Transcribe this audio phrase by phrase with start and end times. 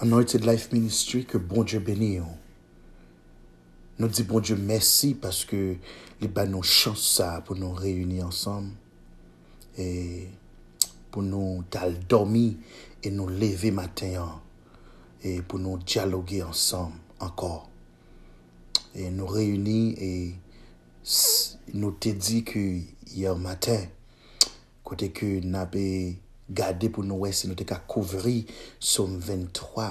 [0.00, 2.22] Anointed Life Ministry, que bon Dieu bénisse.
[3.98, 5.74] Nous disons bon Dieu merci parce que
[6.20, 8.70] les bas nous chance pour nous réunir ensemble
[9.76, 10.28] et
[11.10, 11.64] pour nous
[12.08, 12.54] dormir
[13.02, 14.40] et nous lever matin
[15.24, 17.68] et pour nous dialoguer ensemble encore.
[18.94, 20.32] Et nous réunir et
[21.74, 22.78] nous te dit que
[23.08, 23.80] hier matin,
[24.84, 25.58] côté que nous
[26.48, 28.46] Gade pou nou wè si nou te ka kouvri
[28.80, 29.90] som 23.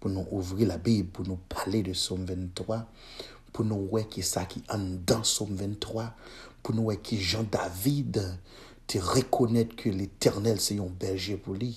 [0.00, 2.78] Pou nou ouvri la bib, pou nou pale de som 23.
[3.52, 6.06] Pou nou wè ki sa ki an dan som 23.
[6.64, 8.22] Pou nou wè ki Jean David
[8.88, 11.74] te rekonèt ke l'Eternel se yon belge pou li.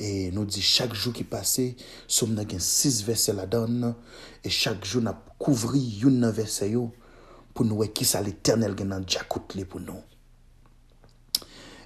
[0.00, 1.74] E nou di chak jou ki pase,
[2.08, 3.92] som nan gen 6 verse la don.
[4.40, 6.88] E chak jou nan kouvri yon nan verse yo.
[7.52, 10.00] Pou nou wè ki sa l'Eternel gen nan djakout li pou nou.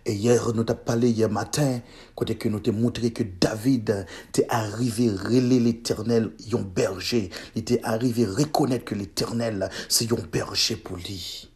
[0.09, 1.80] Et hier, nous avons parlé hier matin,
[2.15, 7.29] quand que nous avons montré que David était arrivé relayer l'éternel, un berger.
[7.55, 11.50] Il était arrivé reconnaître que l'éternel, c'est un berger pour lui.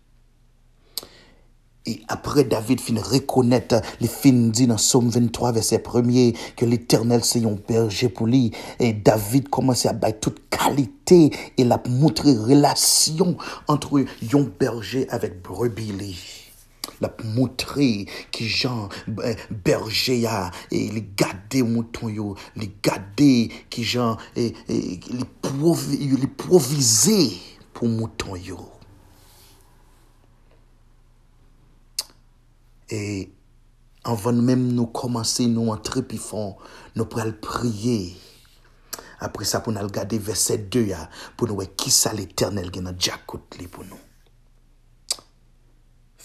[1.86, 7.24] Et après, David finit reconnaître, les fin dit dans Somme 23, verset 1 que l'éternel
[7.24, 8.52] c'est un berger pour lui.
[8.78, 15.92] Et David commence à bailler toute qualité et la relation entre un berger avec brebis
[17.00, 22.36] la montrer qui Jean euh, berger a et les garder mouton yo.
[22.56, 27.38] Les garder qui Jean et, les les proviser
[27.72, 28.58] pour mouton yo.
[32.90, 33.30] Et
[34.04, 36.56] avant même nous commencer nous entrer puis fond
[36.96, 38.16] nous pourrons prier.
[39.20, 40.88] Après ça pour nous regarder verset 2
[41.36, 44.11] pour nous voir qui ça l'éternel qui a déjà pour nous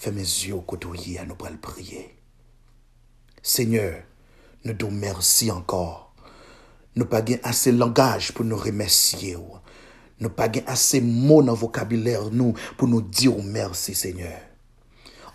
[0.00, 2.14] Fais mes yeux côtoyer à nous le prier.
[3.42, 4.00] Seigneur,
[4.64, 6.14] nous te merci encore.
[6.94, 9.36] Nous pas assez de langage pour nous remercier.
[10.20, 14.38] Nous pas assez de mots dans le vocabulaire nous pour nous dire merci, Seigneur.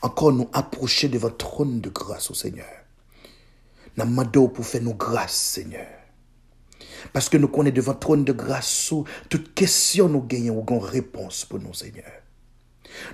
[0.02, 2.86] Encore nous approcher de votre trône de grâce, Seigneur.
[3.98, 5.88] Nous pour faire nos grâces, Seigneur.
[7.12, 8.94] Parce que nous connaissons devant trône de grâce,
[9.28, 12.23] toute question nous gagnons une réponse pour nous, Seigneur.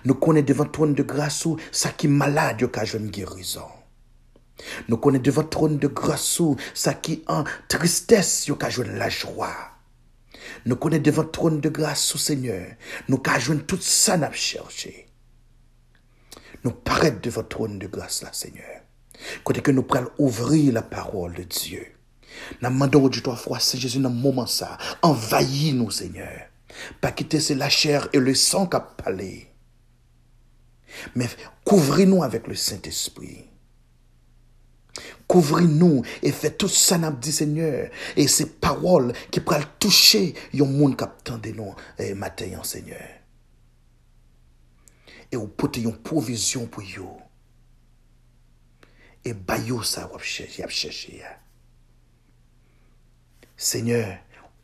[0.06, 3.67] Nous connaissons devant trône de grâce ça qui est malade qui a une guérison.
[4.88, 6.41] Nous connaissons devant trône de grâce
[6.73, 9.56] ça qui en tristesse qui a la joie.
[10.66, 12.67] Nous connaissons devant trône de grâce Seigneur,
[13.07, 15.07] nous avons tout ça n'a cherché.
[16.63, 18.81] Nous paraître devant trône de grâce là Seigneur.
[19.44, 21.85] Côté que nous prenons ouvrir la parole de Dieu.
[22.61, 26.47] Nous demandons de toi foi, c'est Jésus dans moment ça, envahis-nous Seigneur.
[27.01, 29.49] Pas quitter c'est la chair et le sang qui a parlé.
[31.16, 31.28] Mais
[31.66, 33.46] couvrez-nous avec le Saint-Esprit.
[35.28, 37.90] Couvrez-nous et faites tout ça, dit Seigneur.
[38.16, 43.08] Et ces paroles qui pourraient toucher yon monde qui nous eh, matin, Seigneur.
[45.32, 47.18] Et vous portez une provision pour vous.
[49.24, 51.24] Et bayo ça, vous chercher.
[53.56, 54.18] Seigneur,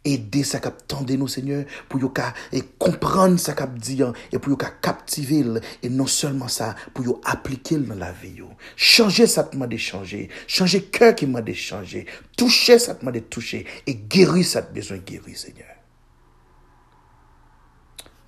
[0.06, 2.14] aider ça cap de nous Seigneur pour yo
[2.54, 5.44] et comprendre ça cap dit hein, et pour yo captiver
[5.82, 8.50] et non seulement ça pour yo appliquer dans la vie yo.
[8.76, 12.06] Changer ça m'a de changer changer cœur qui m'a de changer
[12.38, 13.66] toucher ça m'a de toucher.
[13.88, 15.68] Et guérir ça besoin guérir Seigneur.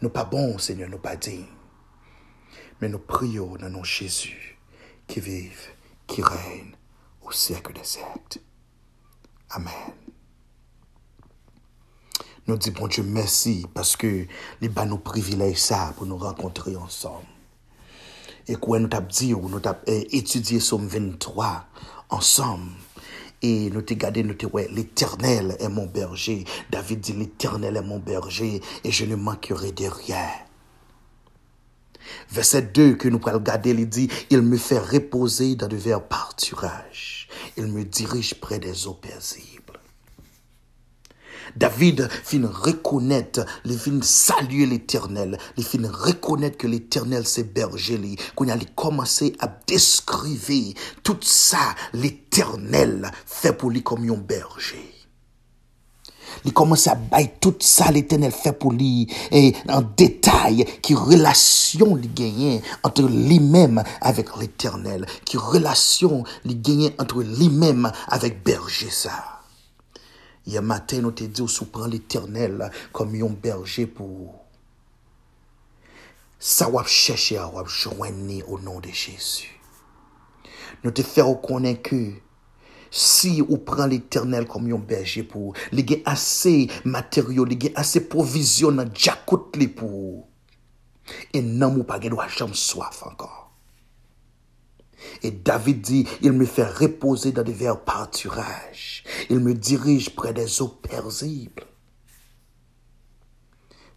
[0.01, 1.45] Nous pas bons Seigneur nous pas dignes.
[2.81, 4.57] Mais nous prions dans nom Jésus
[5.07, 5.71] qui vive
[6.05, 6.75] qui règne
[7.21, 8.39] au siècle des siècles.
[9.49, 10.06] Amen
[12.47, 14.25] nous disons, bon Dieu, merci parce que
[14.61, 15.01] les bas nous
[15.55, 17.25] ça pour nous rencontrer ensemble.
[18.47, 21.65] Et quand nous avons dit, nous avons eh, étudié Somme 23
[22.09, 22.71] ensemble.
[23.41, 26.45] Et nous avons regardé, nous dit, l'éternel est mon berger.
[26.69, 30.29] David dit, l'éternel est mon berger et je ne manquerai de rien.
[32.29, 36.07] Verset 2 que nous pourrons regarder, il dit, il me fait reposer dans de verts
[36.07, 37.27] pâturages.
[37.57, 39.56] Il me dirige près des eaux paisibles.
[41.55, 48.49] David fin reconnaître, il fin saluer l'éternel, il fin reconnaître que l'éternel c'est berger, qu'on
[48.49, 50.73] a commencé à décrire
[51.03, 54.93] tout ça, l'éternel fait pour lui comme un berger.
[56.45, 61.97] Il commence à bailler tout ça, l'éternel fait pour lui, et en détail, qui relation
[61.97, 69.36] il gagne entre lui-même avec l'éternel, qui relation il gagne entre lui-même avec berger ça.
[70.47, 74.45] Hier matin, nous te dit, ou prend l'éternel comme un berger pour
[76.39, 79.59] ça va chercher à joindre au nom de Jésus.
[80.83, 82.13] Nous te faire reconnaître que
[82.89, 88.07] si ou prend l'éternel comme un berger pour li gen assez matériaux li gen assez
[88.07, 90.29] provision dans jacout li pour
[91.33, 93.46] et nan mou pas jamais soif encore
[95.23, 99.03] et David dit, il me fait reposer dans des verts pâturages.
[99.29, 101.65] Il me dirige près des eaux paisibles.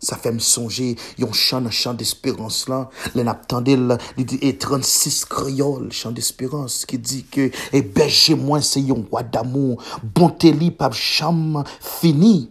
[0.02, 2.88] Ça fait me songer, yon chant, un chant d'espérance là.
[3.14, 3.76] L'en attendait,
[4.16, 9.06] il dit, et 36 créoles, chant d'espérance, qui dit que, et berger moi, c'est yon
[9.10, 12.50] roi d'amour, bonté li, pas cham fini.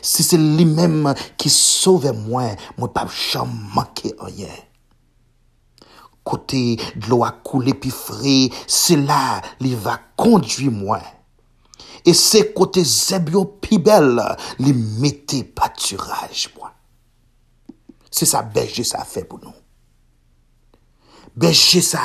[0.00, 4.48] Si c'est lui-même qui sauve moi, moi pas cham manquer rien.
[6.24, 11.00] côté de l'eau a coulé puis frais, c'est là il va conduire moi.
[12.04, 14.20] Et c'est côté zébio pi belle,
[14.58, 16.72] li mette pâturage moi.
[18.10, 19.52] C'est ça berger ça fait pour nous.
[21.34, 22.00] Berger ça,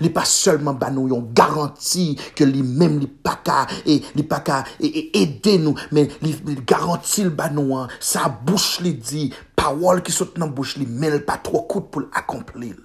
[0.00, 4.22] li pas seulement ba nous yon garantie que li même li pas ka et li
[4.22, 6.34] pas ka aider nous, mais li
[6.66, 11.18] garantit le ba nous sa bouche li dit parole qui saute dans bouche li mais
[11.20, 12.76] pas trop coûte pour l'accomplir.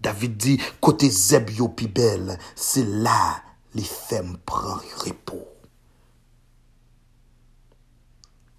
[0.00, 3.36] David di, kote zeb yo pi bel, se la
[3.76, 5.40] li fem pran repo.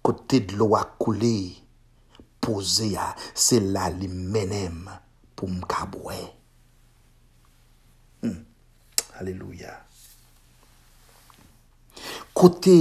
[0.02, 1.34] Kote dlo akoule,
[2.42, 4.86] pose ya, se la li menem
[5.34, 6.20] pou mkabwe.
[8.22, 8.38] Hmm.
[9.18, 9.74] Aleluya.
[12.32, 12.78] Kote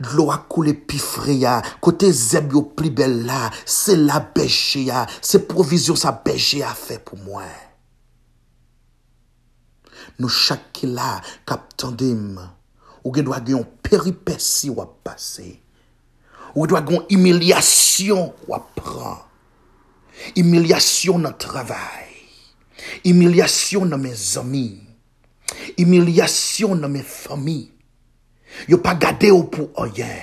[0.00, 5.04] dlo akoule pi fre ya, kote zeb yo pli bel la, se la beche ya,
[5.20, 7.67] se provizyon sa beche ya fe pou mwen.
[10.18, 12.40] Nous chaque qui là, kap tandem,
[13.04, 15.62] ou gen doit gen péripétie ou passer.
[16.54, 19.24] Ou doit gen humiliation ou prend.
[20.34, 22.10] Humiliation dans travail.
[23.04, 24.80] Humiliation dans mes amis.
[25.78, 27.72] Humiliation dans mes familles.
[28.66, 30.18] Yo pas gardé ou pour rien.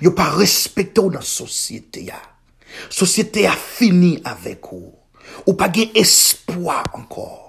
[0.00, 2.20] Yo pas respecté ou dans la société ya.
[2.88, 4.94] Société a fini avec vous.
[5.46, 7.45] Ou pas gen espoir encore.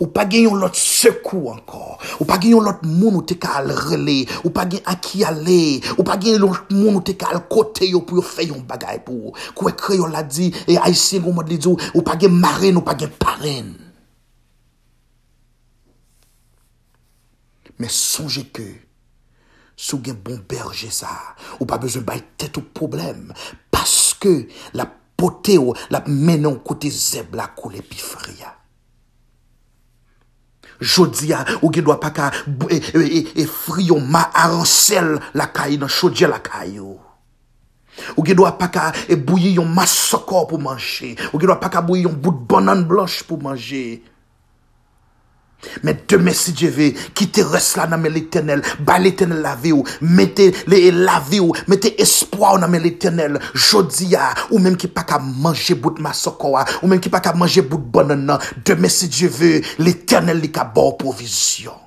[0.00, 1.98] Ou pa gen yon lot sekou ankor.
[2.20, 4.22] Ou pa gen yon lot moun ou te ka al rele.
[4.42, 5.60] Ou pa gen a ki ale.
[5.98, 8.48] Ou pa gen yon lot moun ou te ka al kote yo pou yo fe
[8.50, 9.34] yon bagay pou.
[9.56, 12.16] Kwe kre yo la di, e a isen goun mod li di ou, ou pa
[12.20, 13.72] gen maren, ou pa gen paren.
[17.80, 18.66] Men sonje ke,
[19.74, 21.10] sou gen bon berje sa,
[21.58, 23.32] ou pa bezon bay tet ou problem.
[23.74, 24.36] Paske
[24.78, 24.86] la
[25.18, 28.54] pote ou, la menon kote zeb la koule pi fria.
[30.80, 32.30] Jodi ya, ou gen dwa pa ka
[32.70, 36.96] e, e, e, e friyo ma aransel lakay nan chodje lakay yo.
[38.16, 41.14] Ou gen dwa pa ka e bouye yon masokor pou manje.
[41.32, 44.02] Ou gen dwa pa ka bouye yon bout banan blanche pou manje.
[45.82, 50.50] Men deme si Jeve, kite res la nanmen l'Eternel, ba l'Eternel la vi ou, mette
[50.70, 55.06] le la vi ou, mette espoi ou nanmen l'Eternel, jodi ya, ou menm ki pa
[55.08, 59.58] ka manje bout masokowa, ou menm ki pa ka manje bout bonanan, deme si Jeve,
[59.78, 61.80] l'Eternel li ka bo provisyon.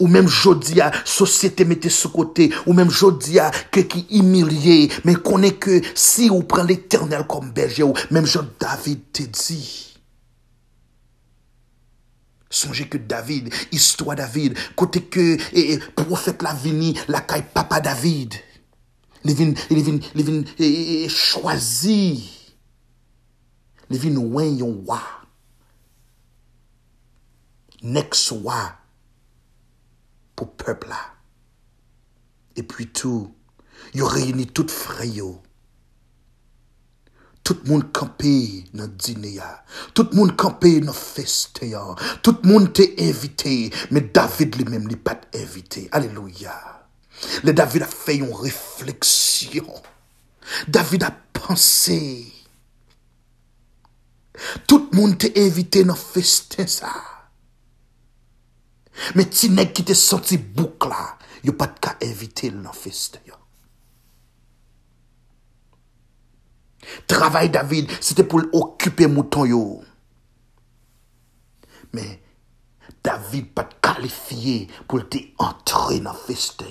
[0.00, 4.90] Ou menm jodi ya, sosyete mette sou kote, ou menm jodi ya, ke ki imilye,
[5.06, 9.60] men konen ke si ou pren l'Eternel kom belje ou, menm jodi David te di.
[12.56, 18.32] Songez que David, histoire David, côté que eh, prophète la vini, la caille papa David.
[19.24, 19.78] Il vient, il
[20.14, 22.56] il vient eh, choisi.
[23.90, 25.02] Il vient ouin yon wa.
[27.82, 28.78] Next wa.
[30.34, 31.14] Pour peuple là.
[32.56, 33.34] Et puis tout,
[33.92, 35.42] il réunit tout frère yo.
[37.46, 39.34] Tout le monde campé dans le dîner.
[39.34, 39.64] ya.
[39.94, 41.66] Tout campé dans le festin.
[41.66, 41.94] ya.
[42.20, 43.70] Tout monde t'est invité.
[43.92, 45.88] Mais David lui-même n'est pas invité.
[45.92, 46.88] Alléluia.
[47.44, 49.64] Le David a fait une réflexion.
[50.66, 52.32] David a pensé.
[54.66, 56.92] Tout le monde t'est invité dans le festin ça.
[59.14, 61.54] Mais ti nèg qui te senti bouc là, yo
[62.02, 63.20] invité dans le festin.
[63.24, 63.34] ya.
[67.06, 69.82] Travail David, c'était pour occuper mouton yo.
[71.92, 72.20] Mais
[73.02, 76.64] David pas qualifié pour te entrer dans le festin.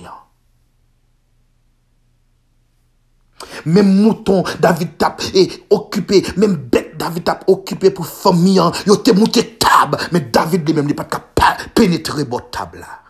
[3.64, 8.60] Même mouton, David tap et occupé, même bête, David tap occupé pour famille.
[8.86, 13.02] Yo te monté table, mais David lui-même n'est pas capable de pénétrer table là.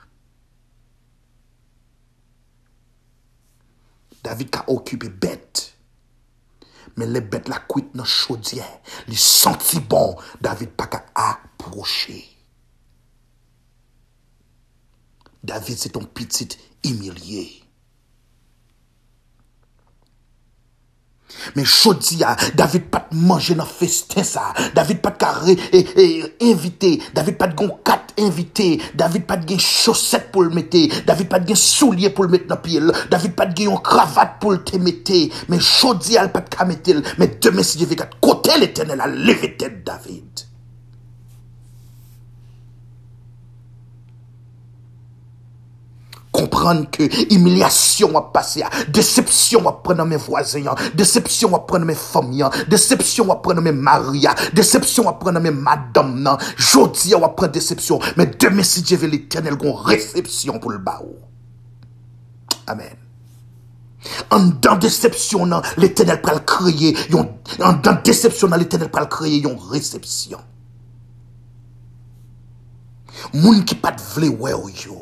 [4.22, 5.75] David a occupé bête.
[6.96, 8.80] Mais les bêtes la cuite dans chaudière.
[9.06, 10.16] Les senti bon.
[10.40, 12.24] David pas qu'à approcher.
[15.42, 16.48] David c'est ton petit
[16.82, 17.65] humilié.
[21.56, 26.06] Men chodi ya, David pat manje nan festen sa, David pat ka re, e, e,
[26.48, 31.46] invite, David pat gon kat invite, David pat gen choset pou l mette, David pat
[31.48, 34.80] gen soulye pou l mette nan pil, David pat gen yon kravat pou l te
[34.82, 38.18] mette, men chodi ya l pat ka mette l, men deme si je ve kat
[38.22, 40.45] kote l etenel al leve tet David.
[46.36, 47.02] comprendre que
[47.32, 53.36] humiliation a passé, déception a prendre mes voisins, déception a prendre mes familles, déception a
[53.36, 56.16] prendre mes maris, déception a prendre mes madames.
[56.22, 56.36] nan.
[56.56, 61.16] Jodi a prendre déception, mais demain si Dieu veut l'Éternel gon réception pour le bao.
[62.66, 62.96] Amen.
[64.30, 66.96] En dans déception nan, l'Éternel pral créer,
[67.60, 70.38] en dans déception nan, l'Éternel pral créer yon réception.
[73.34, 74.98] Moun ki pat vle wè ou yo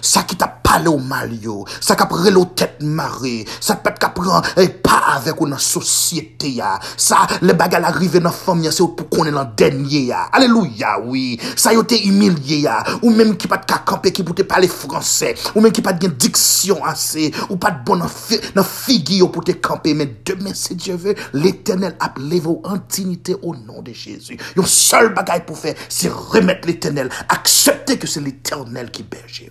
[0.00, 3.76] ça qui t'a parlé au mal yo, ça qui a pris l'eau tête marée, ça
[3.76, 8.26] peut-être qu'a pris eh, pas avec ou dans société ya, ça, les bagages arrivés dans
[8.26, 12.60] la famille, c'est pour qu'on est dans dernier ya, alléluia, oui, ça y été humilié
[12.60, 15.92] ya, ou même qui pas de camper, qui peut parler français, ou même qui pas
[15.92, 18.04] de diction assez, ou pas de bonne
[18.54, 23.36] dans figure pour te camper, mais demain, si Dieu veut, l'éternel a vos en dignité
[23.42, 24.36] au nom de Jésus.
[24.56, 29.50] Yon seul bagaille pour faire, c'est remettre l'éternel, accepter que c'est l'éternel qui berger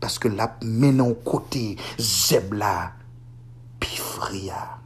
[0.00, 1.64] Paske lap menon kote
[1.98, 2.74] zeb la
[3.80, 4.79] pi fria.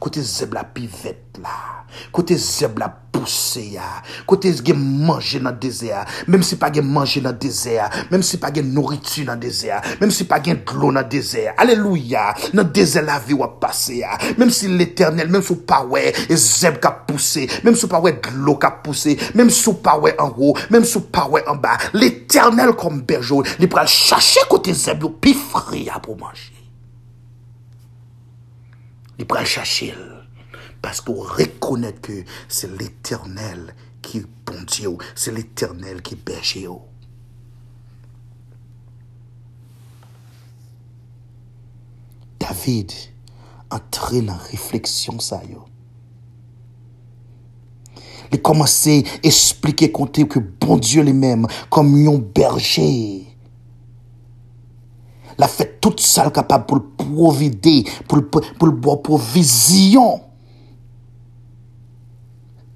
[0.00, 1.84] Kote zeb la pivet la.
[2.12, 3.86] Kote zeb la pousse ya.
[4.26, 6.04] Kote gen manje nan deze ya.
[6.28, 7.88] Mem si pa gen manje nan deze ya.
[8.10, 9.80] Mem si pa gen nouriti nan deze ya.
[10.00, 11.54] Mem si pa gen dlo nan deze ya.
[11.62, 12.26] Aleluya.
[12.56, 14.18] Nan deze la vi wap pase ya.
[14.38, 15.30] Mem si l'eternel.
[15.32, 17.46] Mem sou pa we e zeb ka pousse.
[17.64, 19.16] Mem sou pa we dlo ka pousse.
[19.38, 20.54] Mem sou pa we an ho.
[20.74, 21.78] Mem sou pa we an ba.
[21.96, 23.44] L'eternel kom berjo.
[23.60, 26.63] Li pral chache kote zeb yo pi fri ya pou manje.
[29.18, 29.94] Il va le chercher.
[30.82, 34.90] Parce qu'on reconnaît que c'est l'éternel qui est bon Dieu.
[35.14, 36.68] C'est l'éternel qui est berger.
[42.38, 42.92] David
[43.70, 45.40] entrer dans la réflexion ça
[48.30, 53.26] Il commençait à expliquer compter que bon Dieu lui-même comme un berger.
[55.38, 60.22] La fait tout sal kapab pou l'provide, pou l'bo provision.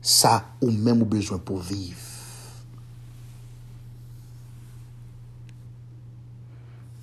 [0.04, 2.04] Sa ou mèm ou bezwen pou viv.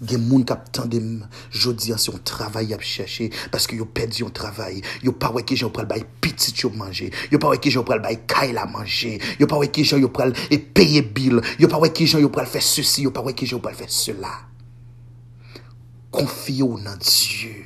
[0.06, 4.22] Gen moun kap tan dem jodi an se yon travay ap chache Paske yo pedi
[4.22, 4.82] yon travay.
[5.06, 7.10] Yo pa wè ki jan yo pral bay pitit yo manje.
[7.34, 9.16] Yo pa wè ki jan yo pral bay kaila manje.
[9.42, 11.42] Yo pa wè ki jan yo pral e peye bil.
[11.62, 13.66] Yo pa wè ki jan yo pral fè sèsi Yo pa wè ki jan yo
[13.66, 14.36] pral fè sèla
[16.16, 17.66] confier dans Dieu.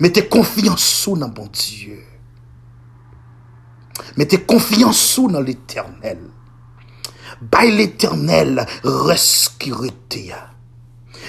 [0.00, 2.02] Mettez confiance sous dans bon Dieu.
[4.16, 6.18] Mettez confiance sous dans l'éternel.
[7.40, 10.32] Bail l'éternel, rescurité.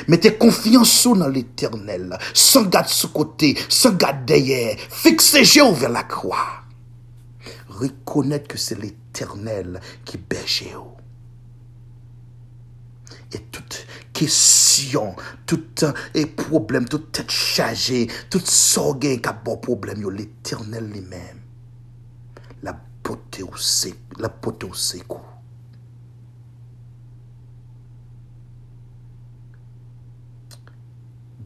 [0.07, 2.17] Mettez confiance sous dans l'éternel.
[2.33, 4.77] Sans garde sous côté, sans garde derrière.
[4.89, 6.63] Fixez Jéhovah vers la croix.
[7.67, 10.63] Reconnaître que c'est l'éternel qui berge
[13.33, 13.86] Et toutes
[14.17, 15.13] kesyon,
[15.49, 15.85] tout
[16.17, 21.43] e problem, tout tet chaje, tout so gen ka bo problem yo, l'Eternel li men.
[22.65, 25.21] La pote ou se, la pote ou se kou.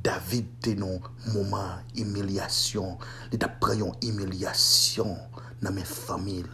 [0.02, 0.98] David te nou
[1.30, 2.96] mouman, emilyasyon,
[3.30, 5.14] li da preyon emilyasyon
[5.62, 6.48] nan men famil.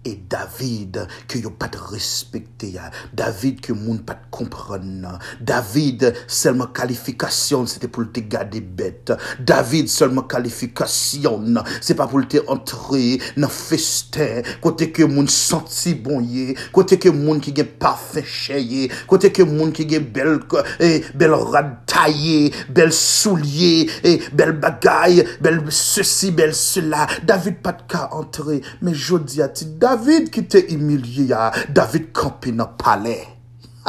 [0.00, 0.96] E David
[1.28, 2.86] ke yo pat respekte ya.
[3.12, 5.02] David ke moun pat kompran.
[5.44, 9.12] David selman kalifikasyon se te pou lte gade bet.
[9.44, 14.30] David selman kalifikasyon se pa pou lte antre nan feste.
[14.64, 16.56] Kote ke moun santi bonye.
[16.72, 18.88] Kote ke moun ki gen parfè cheye.
[19.10, 20.38] Kote ke moun ki gen bel,
[20.80, 22.48] eh, bel rad taye.
[22.72, 23.84] Bel soulye.
[24.00, 25.26] Eh, bel bagay.
[25.44, 27.04] Bel sèsi, bel sèla.
[27.28, 28.62] David pat ka antre.
[28.80, 29.89] Men jodi ati David.
[29.90, 33.16] David ki te imilye ya, David kampe nan pale.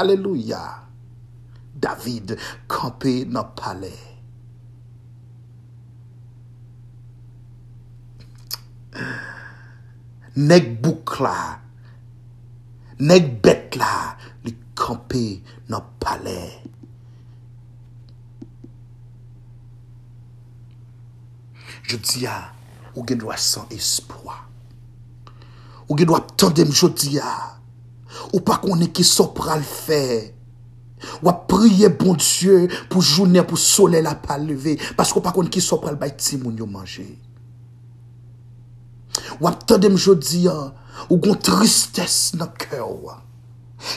[0.02, 0.62] Aleluya.
[1.78, 2.34] David
[2.68, 3.92] kampe nan pale.
[10.50, 11.38] Neg bouk la,
[13.06, 13.94] neg bet la,
[14.42, 15.26] li kampe
[15.70, 16.40] nan pale.
[21.86, 22.40] Je di ya,
[22.96, 24.51] ou gen dwa san espoi.
[25.92, 27.36] Ou gen wap tandem jodi ya.
[28.32, 30.32] Ou pa konen ki so pral fe.
[31.20, 34.78] Ou ap priye bon Diyo pou jounen pou sole la pa leve.
[34.96, 37.10] Pasko pa konen ki so pral bay ti moun yo manje.
[39.42, 40.56] Ou ap tadem jodi ya.
[41.10, 43.22] ou gon tristesse nan kèw an.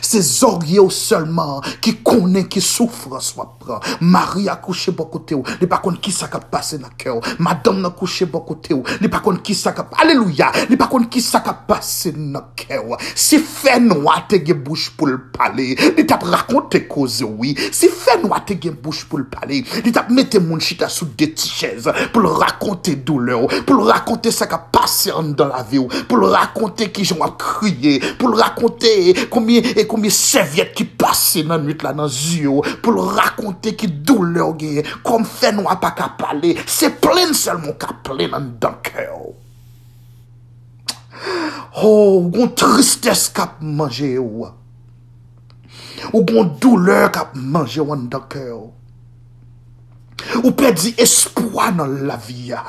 [0.01, 3.83] Se zorye ou seulement ki konen ki soufrans wap pran.
[4.01, 7.23] Mari a kouche bokote ou, li pa konen ki sa ka pase na kè ou.
[7.45, 9.87] Madame na kouche bokote ou, li pa konen ki sa ka...
[10.03, 10.51] Aleluya!
[10.71, 12.99] Li pa konen ki sa ka pase na kè ou.
[13.15, 13.41] Si
[13.85, 17.45] nou a te gen bouche pou l'pale, li tap rakonte koze ou.
[17.45, 21.09] Si fè nou a te gen bouche pou l'pale, li tap mette moun chita sou
[21.19, 25.81] deti chèze pou l'rakonte doule ou, pou l'rakonte sa ka pase an dan la vi
[25.83, 28.93] ou, pou l'rakonte ki joun a kriye, pou l'rakonte
[29.33, 33.91] koumye E koumye serviette ki pase nan nwit la nan zyo Pou l rakonte ki
[34.07, 38.35] doule ou genye Kom fè nou apak a pale Se plen sel moun ka plen
[38.35, 39.35] nan danke ou
[41.75, 44.47] Oh, goun tristès kap manje ou.
[46.13, 48.71] Ou goun douleur kap manje ou an dankè ou
[50.45, 52.63] Ou pedi espoi nan la viya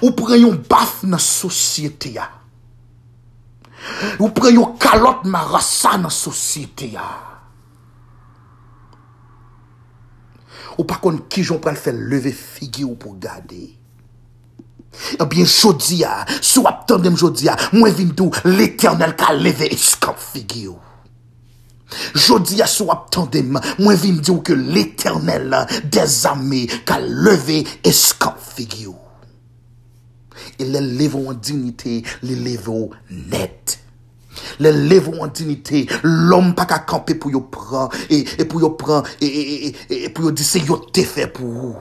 [0.00, 2.28] Ou preyon baf nan sosyete ya.
[4.18, 7.08] Ou pre yo kalot ma rasa nan sosyete ya.
[10.78, 13.64] Ou pa kon ki joun pral fè leve figi ou pou gade.
[13.66, 13.78] Eh
[15.20, 20.18] Ebyen jodi ya, sou ap tendem jodi ya, mwen vin tou l'Eternel ka leve eskamp
[20.18, 20.78] figi ou.
[22.16, 28.40] Jodi ya sou ap tendem, mwen vin tou ke l'Eternel des ame ka leve eskamp
[28.42, 28.98] figi ou.
[30.58, 33.78] E le levo an dignite, le levo net.
[34.58, 35.86] les lèvres en dignité.
[36.02, 40.08] L'homme pas qu'à camper pour y prendre, et, et, pour y prendre, et, et, et,
[40.08, 41.76] pour y dire, c'est yo fait pour vous.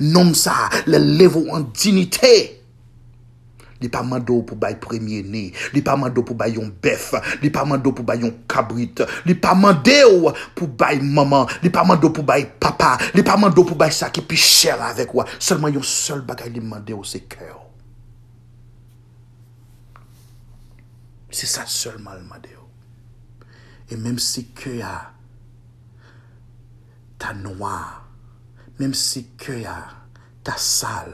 [0.00, 0.54] Nom ça,
[0.86, 2.56] les lèvres en dignité.
[3.80, 7.12] Li pa mando pou bay premye ni Li pa mando pou bay yon bef.
[7.42, 9.04] Li pa mando pou bay yon kabrit.
[9.28, 11.46] Li pa mande ou pou bay maman.
[11.62, 12.96] Li pa mando pou bay papa.
[13.14, 16.52] Li pa mando pou bay sa ki pi chèl avek ou Selman yon sol bagay
[16.52, 17.65] li mande ou se kèw
[21.36, 22.62] Se sa solman lman de yo.
[23.92, 24.94] E menm si kè ya
[27.20, 27.76] ta noa,
[28.78, 29.76] menm si kè ya
[30.46, 31.12] ta sal,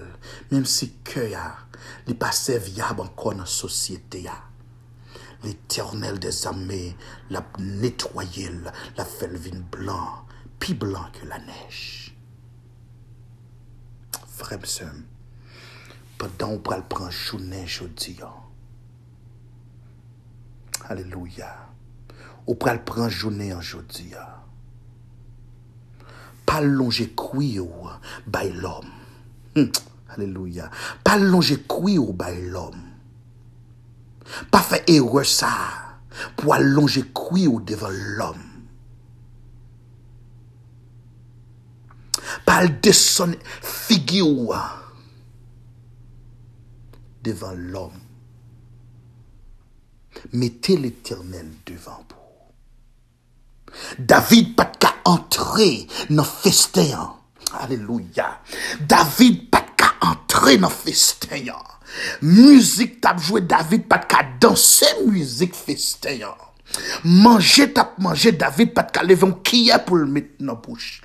[0.53, 1.47] menm si kè ya
[2.07, 4.37] li pase vyab ankon an sosyete ya.
[5.43, 6.93] L'Eternel des amè
[7.35, 10.23] la netwoyel, la felvin blan,
[10.63, 11.83] pi blan ke la nej.
[14.39, 15.03] Fremsem,
[16.15, 18.42] padan ou pral pran chounen choudiyan,
[20.83, 20.91] ya.
[20.91, 21.51] Aleluya.
[22.47, 24.27] Ou pral pran jounen an jodi ya.
[26.47, 27.91] Pal lonje kwi ou
[28.27, 28.89] bay lom.
[29.57, 29.71] Hm.
[30.17, 30.71] Aleluya.
[31.05, 32.93] Pa lonje kwi ou bay l'om.
[34.51, 35.53] Pa fe ewe sa
[36.37, 38.49] pou alonje kwi ou devan l'om.
[42.47, 42.63] Pa
[50.33, 52.23] mettez l'Éternel devant vous.
[53.99, 57.15] David pas qu'à entrer dans festin.
[57.59, 58.41] Alléluia.
[58.81, 61.45] David pas qu'à entrer dans festin.
[62.23, 66.19] Musique t'a joué David pas qu'à danser musique festin.
[67.05, 71.03] Manger t'a mangé David pas qu'à lever un qui pour le mettre dans bouche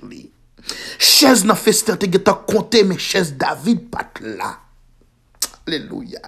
[0.98, 2.10] Chaise dans festin t'es
[2.46, 4.58] compté mais chaise David pas là.
[5.68, 6.20] Alléluia.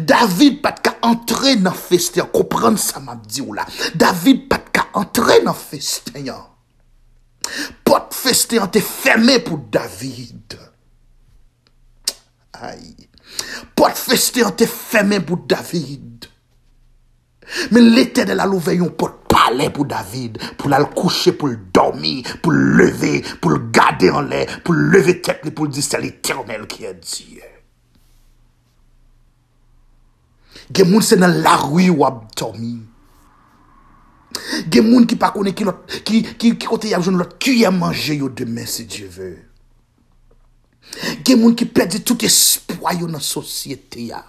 [0.00, 3.64] David pas qu'à entrer dans festin, comprendre ça m'a dit là.
[3.94, 6.24] David pas qu'à entrer dans festin.
[7.82, 10.58] Porte festin était fermée pour David.
[12.52, 13.08] Aïe.
[13.74, 16.26] Porte festin était fermée pour David.
[17.70, 22.24] Mais l'Éternel a ouvert une porte palais pour David, pour le coucher, pour le dormir,
[22.42, 25.98] pour le lever, pour le garder en l'air, pour lever tête, pour le dire c'est
[25.98, 27.40] l'Éternel qui est Dieu.
[30.72, 32.78] Gen moun se nan la rwi wap dormi.
[34.72, 37.58] Gen moun ki pa kone ki, lot, ki, ki, ki kote yam joun lot ki
[37.60, 39.32] yap manje yo demen se Diyo ve.
[41.24, 44.22] Gen moun ki pedi tout espwa yo nan sosyete ya.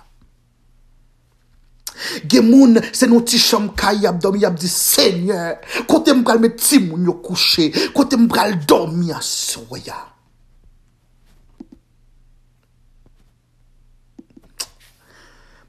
[2.28, 5.60] Gen moun se nou ti chom kay ap domi ap di Seigneur.
[5.90, 7.70] Kote mbral me ti moun yo kouche.
[7.96, 10.00] Kote mbral domi aswa ya.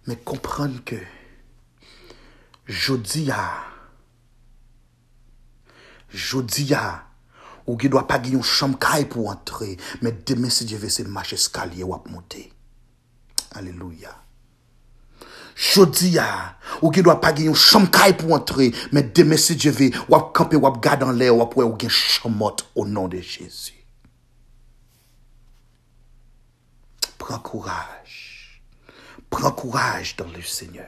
[0.07, 1.01] Men kompran ke,
[2.69, 3.41] jodi ya,
[6.13, 7.05] jodi ya,
[7.67, 9.77] Ou qui doit pas gagner une chambre pour entrer.
[10.03, 12.53] Mais demain, si Dieu veut, c'est marche escalier ou monter.
[13.53, 14.15] Alléluia.
[15.57, 16.19] Jodi
[16.83, 17.89] ou qui doit pas gagner une chambre
[18.19, 18.73] pour entrer.
[18.93, 22.57] Mais demain, si Dieu veut, ou camper, ou garder en l'air, ou ou gagner chambre
[22.75, 23.73] au nom de Jésus.
[27.17, 28.04] Prends courage.
[29.37, 30.87] Prends courage dans le Seigneur.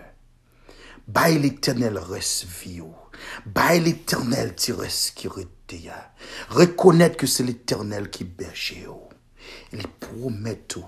[1.09, 1.99] Baille l'éternel
[2.45, 2.81] vie.
[3.45, 5.27] Baille l'éternel qui
[6.49, 8.77] Reconnaître que c'est l'éternel qui berge.
[9.73, 10.87] Il promet tout.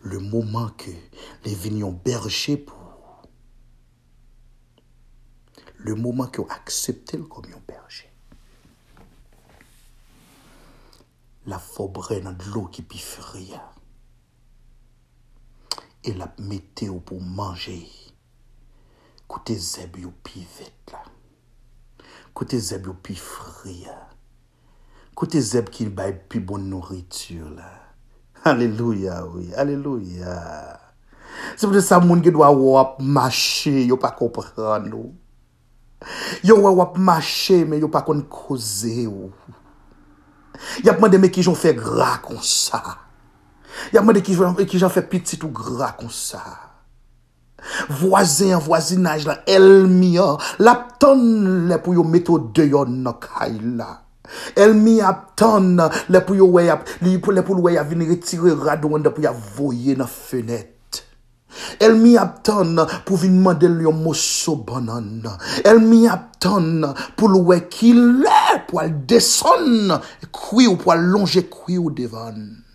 [0.00, 0.90] Le moment que
[1.44, 3.22] les vignes berger pour.
[5.76, 8.10] Le moment qu'ils ont accepté le comme un berger.
[11.44, 12.80] La forêt dans de l'eau qui
[16.04, 17.78] el ap mette ou pou manje.
[19.28, 21.02] Koute zeb yo pi vet la.
[22.34, 23.96] Koute zeb yo pi fri ya.
[25.18, 27.72] Koute zeb ki bay pi bon nouritur la.
[28.46, 30.36] Aleluya oui, aleluya.
[31.56, 35.12] Se pou de sa moun ki dwa wap mache, yo pa kompran nou.
[36.46, 39.32] Yo wap mache, men yo pa kon koze ou.
[40.86, 42.80] Yapman de me ki jon fe gra kon sa.
[43.92, 44.36] Ya mwen de ki
[44.80, 46.42] jan fè pitit ou gra kon sa.
[47.90, 51.20] Voisin, voisinaj la, el mi an, lap ton
[51.68, 53.90] le pou yo meto deyon nan kay la.
[54.56, 55.76] El mi ap ton
[56.12, 59.12] le pou yo wey ap, li pou le pou wey ap vini retire radon de
[59.12, 60.74] pou ya voye nan fenet.
[61.82, 62.76] El mi ap ton
[63.08, 65.24] pou vin mandel yo moso banan.
[65.64, 66.84] El mi ap ton
[67.16, 69.96] pou lwe ki le pou al deson,
[70.28, 72.67] kwi ou pou al longe kwi ou devan.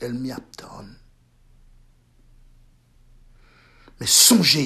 [0.00, 0.88] el mi ap tan.
[4.00, 4.64] Me sonje,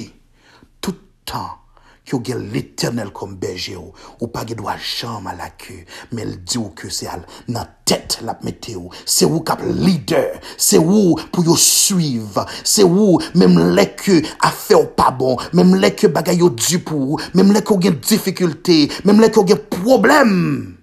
[0.79, 1.57] toutan,
[2.05, 5.81] ki yo gen l'Eternel kom beje yo, ou pa ge dwa chanm a la ke,
[6.13, 9.63] men l di ou ke se al nan tet lap mete yo, se ou kap
[9.65, 15.35] lider, se ou pou yo suiv, se ou mem le ke afe ou pa bon,
[15.57, 19.33] mem le ke bagay yo di pou, mem le ke ou gen difikulte, mem le
[19.33, 20.74] ke ou gen problem,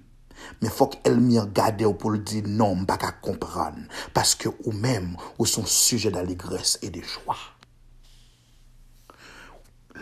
[0.63, 3.81] Men fok el mir gade ou pou l di, non, mpa ka kompran.
[4.15, 7.35] Paske ou men, ou son suje d'aligres e de jwa.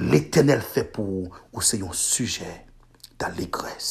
[0.00, 2.48] L'Etenel fe pou ou se yon suje
[3.20, 3.88] d'aligres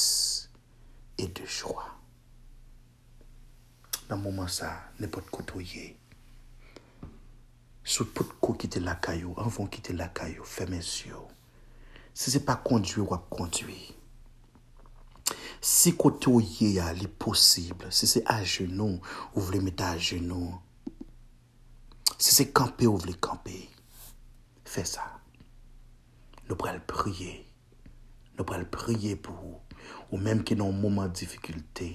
[1.17, 1.89] e de jwa.
[4.09, 4.69] Nan mouman sa,
[5.01, 5.95] ne pot kotoye.
[7.81, 11.25] Sou pot ko kite lakayou, anvon kite lakayou, fe mensyo.
[12.13, 13.98] Se se pa kondwi wap kondwi.
[15.61, 18.99] Si kote ou ye ya li posible, si se a genou,
[19.33, 20.55] ou vle mette a genou,
[22.17, 23.57] si se kampe ou vle kampe,
[24.69, 25.05] fè sa.
[26.49, 27.35] Nou pral priye,
[28.37, 31.91] nou pral priye pou ou, ou menm ki nou mouman difikulte.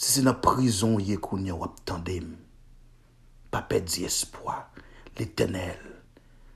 [0.00, 2.32] Si se nan prizon ye koun ya wap tandem,
[3.52, 4.56] pa pe di espoi,
[5.18, 5.82] l'Etenel,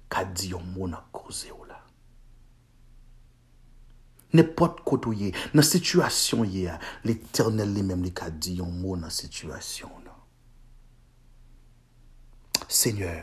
[0.09, 1.74] ka di yon moun ak koze ou la.
[4.35, 6.45] N'importe quoi dans la situation,
[7.05, 9.89] l'éternel lui-même, lui a dit un mot dans la situation.
[12.69, 13.23] Seigneur,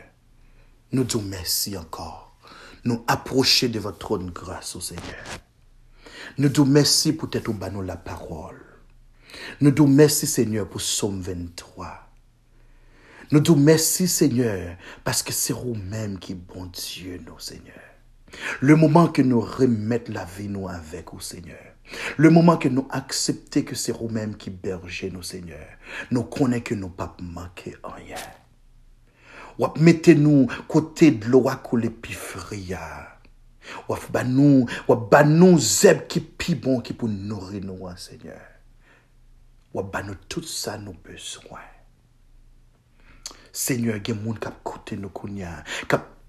[0.93, 2.33] nous disons merci encore.
[2.85, 5.25] Nous approcher de votre trône grâce au Seigneur.
[6.37, 8.61] Nous disons merci pour être au la parole.
[9.59, 12.07] Nous disons merci Seigneur pour Somme 23.
[13.31, 17.90] Nous disons merci Seigneur parce que c'est vous-même qui bon Dieu, nous Seigneur.
[18.59, 21.57] Le moment que nous remettons la vie nous avec vous Seigneur.
[22.17, 25.67] Le moment que nous acceptons que c'est vous-même qui bergez nous Seigneur.
[26.11, 28.17] Nous connaissons que nous pas manquer rien
[29.61, 31.91] wap mettez nous côté de l'eau à couler.
[33.87, 38.41] Wap ba nous, ba nous zeb qui pi bon qui pour nourrir nous, Seigneur.
[39.73, 41.59] Wap ba nous tout ça nous besoin.
[43.53, 46.20] Seigneur, gen moun kap kote nous kounya, kap passé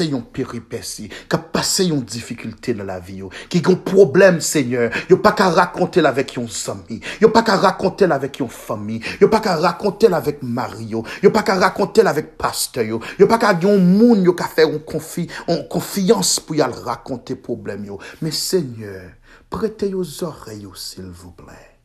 [0.00, 4.90] une péripétie, qui passé une difficulté dans la vie, qui a un problème, Seigneur.
[5.08, 7.00] Yo pas qu'à raconter avec yon ami.
[7.20, 9.00] Yo pas qu'à raconter avec yon famille.
[9.20, 11.04] Yo pas qu'à raconter avec Mario.
[11.22, 13.00] Yo pas qu'à raconter avec pasteur yo.
[13.18, 15.28] Yo pas qu'à yon moun yo qu'à faire une confi
[15.68, 17.86] confiance pour y raconter problème.
[18.20, 19.10] Mais Seigneur,
[19.48, 21.78] prêtez aux oreilles s'il vous plaît.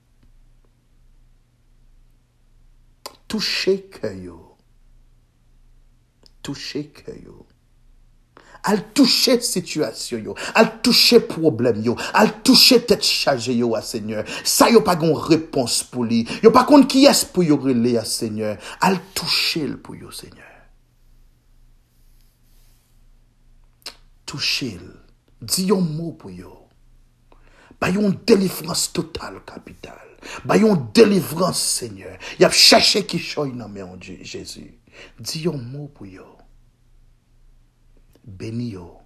[3.28, 4.08] Touchez que.
[6.44, 7.12] Touchez que
[8.66, 14.26] al toucher situation yo, al toucher problème yo, al toucher tête chargée yo à Seigneur.
[14.44, 16.28] Ça yo pas gon réponse pour lui.
[16.44, 18.58] Yo pas contre qui est pour yo relé à Seigneur.
[18.82, 20.46] Al toucher le pour yo Seigneur.
[24.26, 24.80] Toucher.
[25.42, 26.68] Dis un mot pour yo.
[27.80, 29.94] Bayon délivrance totale, capitale.
[30.44, 32.18] Bayon délivrance, Seigneur.
[32.40, 34.80] Y a cherché qui choy nan Dieu, Jésus.
[35.20, 36.24] Dis yon mot pour yo.
[38.26, 38.98] Béni yo.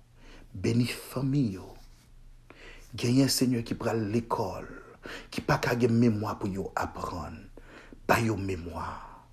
[0.53, 1.73] Béni famille yo.
[2.95, 4.81] Genyen Seigneur qui prend l'école.
[5.29, 7.37] Qui pas qu'à mémoire pour yo apprendre.
[8.07, 9.27] Bayon mémoire.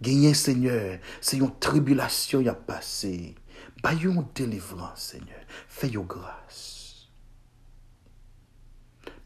[0.00, 3.34] Genyen Seigneur, c'est une tribulation y a passé.
[3.82, 5.40] Bayon délivrance, Seigneur.
[5.68, 6.78] Fais yo grâce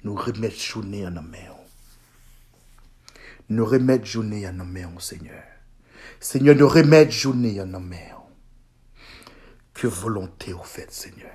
[0.05, 1.23] nous remettre journée en main.
[3.49, 5.43] Nous remettre journée en main, Seigneur.
[6.21, 8.22] Seigneur, nous remettre journée en main.
[9.75, 11.31] Que volonté au fait, Seigneur?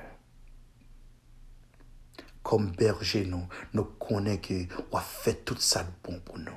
[2.43, 6.51] Comme berger, nous, nous connaissons que a fait tout ça de bon pour nous.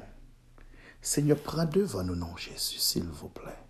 [1.02, 3.64] Seigneur, prends devant nous, non, Jésus, s'il vous plaît.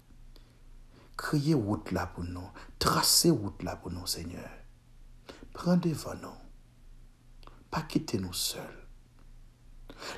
[1.17, 2.49] Criez route là pour nous.
[2.79, 4.51] Tracez route là pour nous, Seigneur.
[5.53, 6.41] Prends devant nous
[7.71, 8.61] pas quitter nous seuls.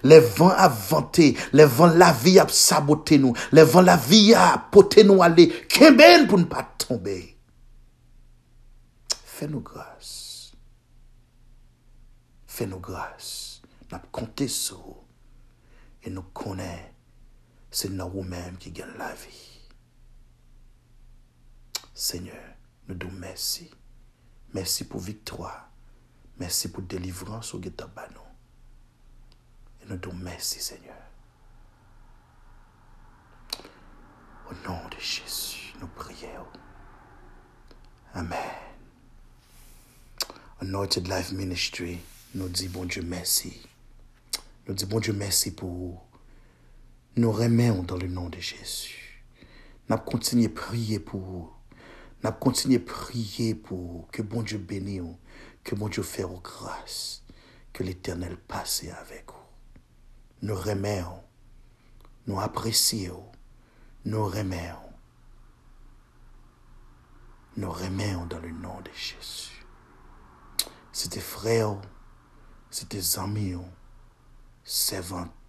[0.05, 4.33] Les vents a vanté, les vents la vie a saboté nous, les vents la vie
[4.33, 4.71] a
[5.05, 7.32] nous aller, qu'un pour ne pas tomber.
[9.43, 10.53] Fais-nous grâce.
[12.47, 13.61] Fais-nous grâce.
[13.91, 15.03] Nous compté sur
[16.05, 16.93] et nous connaissons,
[17.69, 19.59] c'est nous-mêmes qui gagnons la vie.
[21.93, 22.55] Seigneur,
[22.87, 23.69] nous disons merci.
[24.55, 25.69] Merci pour victoire.
[26.39, 28.23] Merci pour délivrance au Guetabano.
[29.81, 31.03] Et nous disons merci, Seigneur.
[34.49, 36.47] Au nom de Jésus, nous prions.
[38.15, 38.62] Amen.
[40.63, 41.99] Anointed Life Ministry,
[42.37, 43.67] nous dit bon Dieu merci.
[44.69, 46.07] Nous dit bon Dieu merci pour
[47.17, 49.25] nous remettre dans le nom de Jésus.
[49.89, 51.51] Nous continuons à prier pour vous.
[52.23, 55.03] Nous continuons à prier pour que bon Dieu bénisse
[55.65, 57.25] que mon Dieu fasse grâce,
[57.73, 60.47] que l'Éternel passe avec vous.
[60.47, 61.25] Nous remercions,
[62.29, 63.25] nous apprécions,
[64.05, 64.77] nous remercions.
[67.57, 69.62] Nous remercions dans le nom de Jésus.
[70.93, 71.77] C'était frère,
[72.71, 73.57] c'était amis,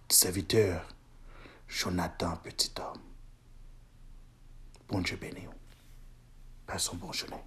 [0.08, 0.88] serviteur,
[1.68, 3.02] Jonathan, petit homme.
[4.88, 5.46] Bon Dieu béni.
[6.66, 7.42] Passons bon journée.